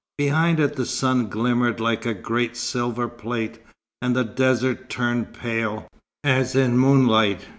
[0.17, 3.59] Behind it the sun glimmered like a great silver plate,
[4.01, 5.87] and the desert turned pale,
[6.23, 7.49] as in moonlight.